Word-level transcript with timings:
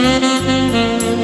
Música 0.00 1.17